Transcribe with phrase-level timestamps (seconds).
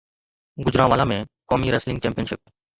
[0.63, 1.19] گوجرانوالا ۾
[1.49, 2.47] قومي wrestling champion ship